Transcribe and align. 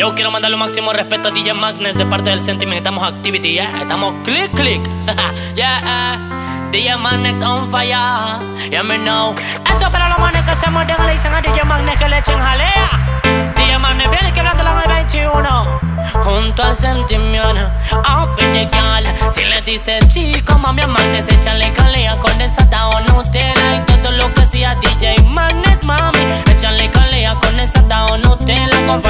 Yo 0.00 0.14
quiero 0.14 0.30
mandar 0.30 0.50
lo 0.50 0.56
máximo 0.56 0.94
respeto 0.94 1.28
a 1.28 1.30
DJ 1.30 1.52
Magnus 1.52 1.94
de 1.94 2.06
parte 2.06 2.30
del 2.30 2.40
Sentiment. 2.40 2.78
Estamos 2.78 3.06
activity, 3.06 3.56
ya. 3.56 3.70
Estamos 3.82 4.14
click, 4.24 4.50
click. 4.52 4.80
yeah, 5.54 6.70
DJ 6.72 6.96
Magnus 6.96 7.42
on 7.42 7.70
fire. 7.70 8.40
Yeah, 8.70 8.82
me 8.82 8.96
know. 8.96 9.34
Esto 9.66 9.90
para 9.90 10.08
los 10.08 10.18
manes 10.18 10.42
que 10.44 10.54
se 10.54 10.70
muerden 10.70 10.96
le 11.06 11.12
dicen 11.12 11.34
a 11.34 11.42
DJ 11.42 11.64
Magnus 11.64 11.96
que 11.96 12.08
le 12.08 12.16
echen 12.16 12.38
jalea. 12.38 13.52
DJ 13.56 13.78
Magnus 13.78 14.08
viene 14.08 14.32
quebrándolo 14.32 14.70
en 14.70 14.90
el 14.90 14.96
21. 15.04 15.80
Junto 16.24 16.62
al 16.62 16.74
sentimiento, 16.74 17.70
outfit 18.04 18.48
de 18.54 18.64
gal. 18.72 19.04
Si 19.30 19.44
le 19.44 19.60
dices 19.60 20.08
chico, 20.08 20.58
mami, 20.58 20.80
Magnus, 20.86 21.28
échale 21.28 21.74
calea 21.74 22.16
con 22.16 22.40
esa 22.40 22.88
o 22.88 23.00
Nutella 23.02 23.76
y 23.76 23.80
todo 24.00 24.12
lo 24.12 24.32
que 24.32 24.46
sea 24.46 24.74
DJ 24.76 25.24
Magnus, 25.26 25.84
mami. 25.84 26.20
Échale 26.50 26.90
calea 26.90 27.34
con 27.34 27.60
esa 27.60 28.06
o 28.06 28.16
Nutella, 28.16 28.86
con 28.86 29.02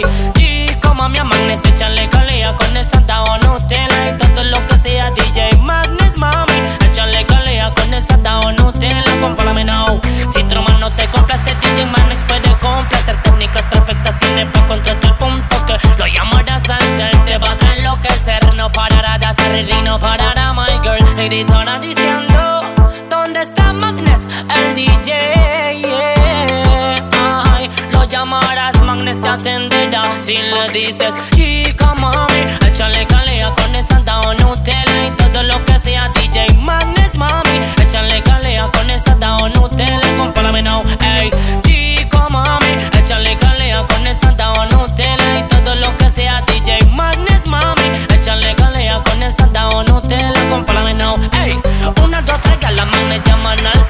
no 0.00 0.94
mami 0.94 1.18
amanes, 1.18 1.60
échale 1.64 2.08
calea 2.08 2.54
con 2.56 2.76
esa 2.76 3.22
o 3.24 3.38
Nutella 3.38 4.08
y 4.08 4.18
todo 4.18 4.44
lo 4.44 4.66
que 4.66 4.78
sea 4.78 5.10
DJ 5.10 5.58
Magnus, 5.58 6.16
mami. 6.16 6.54
Échale 6.86 7.26
calea 7.26 7.72
con 7.74 7.92
esa 7.92 8.40
o 8.40 8.52
Nutella, 8.52 9.02
con 9.20 9.66
now. 9.66 10.00
Si 10.32 10.42
tu 10.44 10.54
no 10.54 10.90
te 10.92 11.06
complace, 11.08 11.54
DJ 11.60 11.86
Magnus 11.86 12.24
puede 12.24 12.58
complacer 12.60 13.16
técnicas 13.22 13.64
perfectas, 13.64 14.18
tiene 14.18 14.46
para 14.46 14.66
contra 14.66 14.92
el 14.92 15.16
punto 15.16 15.66
que 15.66 15.78
lo 15.98 16.06
llamarás 16.06 16.68
al 16.68 16.82
ser, 16.96 17.24
te 17.24 17.38
vas 17.38 17.62
a 17.62 17.74
enloquecer, 17.74 18.54
no 18.54 18.70
parará 18.72 19.18
de 19.18 19.26
hacer 19.26 19.68
y 19.68 19.82
no 19.82 19.98
parará, 19.98 20.52
my 20.54 20.78
girl. 20.82 20.98
Y 21.18 21.24
gritará 21.24 21.78
diciendo, 21.78 22.62
¿dónde 23.10 23.42
está 23.42 23.72
Magnus, 23.72 24.26
el 24.56 24.74
DJ? 24.74 25.32
llamarás, 28.12 28.80
Magnes 28.82 29.20
te 29.20 29.28
atenderá. 29.28 29.71
Si 30.24 30.34
le 30.34 30.68
dices, 30.68 31.16
chica 31.34 31.94
mami, 31.94 32.46
échale 32.64 33.04
calea 33.08 33.52
con 33.56 33.74
esa 33.74 34.20
o 34.20 34.34
Nutella 34.34 35.06
y 35.08 35.10
todo 35.16 35.42
lo 35.42 35.64
que 35.64 35.76
sea 35.80 36.10
DJ 36.10 36.58
Magnes, 36.58 37.16
mami. 37.16 37.58
Échale 37.82 38.22
calea 38.22 38.70
con 38.70 38.88
esa 38.88 39.16
o 39.38 39.48
Nutella, 39.48 40.16
compárame 40.16 40.62
now, 40.62 40.84
ey. 41.00 41.28
Chico 41.62 42.30
mami, 42.30 42.68
échale 43.00 43.36
calea 43.36 43.84
con 43.84 44.06
esa 44.06 44.32
o 44.52 44.66
Nutella 44.66 45.40
y 45.40 45.42
todo 45.48 45.74
lo 45.74 45.96
que 45.96 46.08
sea 46.08 46.40
DJ 46.42 46.78
Magnes, 46.90 47.44
mami. 47.46 47.82
Échale 48.14 48.54
calea 48.54 49.02
con 49.02 49.20
esa 49.24 49.48
o 49.70 49.82
Nutella, 49.82 50.48
compárame 50.48 50.94
now, 50.94 51.18
ey. 51.32 51.60
Una, 52.00 52.22
dos, 52.22 52.40
tres, 52.42 52.58
que 52.58 52.70
la 52.70 52.84
Magnes 52.84 53.20
llaman 53.24 53.66
al 53.66 53.81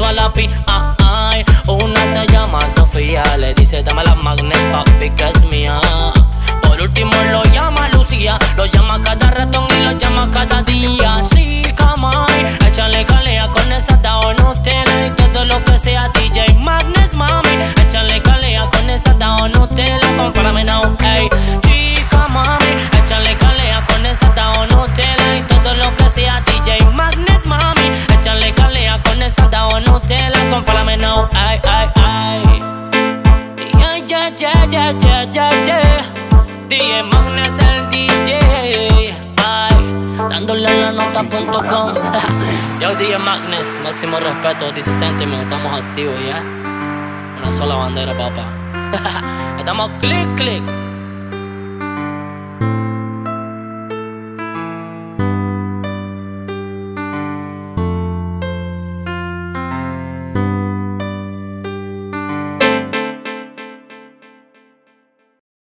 metería 0.00 0.06
toda 0.06 0.12
la 0.12 0.32
pi, 0.32 0.48
ay. 0.66 1.44
Una 1.66 2.00
se 2.12 2.26
llama 2.32 2.60
Sofía, 2.74 3.22
le 3.36 3.54
dice 3.54 3.82
dame 3.82 4.02
la 4.04 4.14
magnes, 4.14 4.58
papi, 4.72 5.10
que 5.10 5.28
es 5.28 5.42
mía. 5.44 5.80
Por 6.62 6.80
último 6.80 7.12
lo 7.30 7.42
llama 7.44 7.88
Lucía, 7.90 8.38
lo 8.56 8.66
llama 8.66 9.00
cada 9.02 9.30
ratón 9.30 9.66
y 9.78 9.84
lo 9.84 9.92
llama 9.92 10.30
cada 10.30 10.62
día. 10.62 11.22
Sí, 11.32 11.62
on, 11.78 12.66
échale 12.66 13.04
calea 13.04 13.48
con 13.48 13.72
esa 13.72 14.00
o 14.20 14.39
yeah, 34.80 34.92
yeah, 35.04 35.32
yeah, 35.32 35.66
yeah. 35.66 36.68
DJ 36.68 37.02
Magnus 37.12 37.54
el 37.68 37.90
DJ, 37.90 38.30
ay, 39.36 39.76
dándole 40.28 40.62
la 40.62 40.92
nota.com. 40.92 41.94
Yo, 42.80 42.94
DJ 42.96 43.18
Magnus, 43.18 43.66
máximo 43.84 44.18
respeto, 44.18 44.72
dice 44.72 44.90
Sentiment, 44.98 45.42
estamos 45.42 45.72
activos 45.82 46.16
ya. 46.26 46.40
Una 47.38 47.50
sola 47.50 47.74
bandera, 47.76 48.14
papá. 48.16 48.46
estamos 49.58 49.90
click, 50.00 50.28
click. 50.36 50.79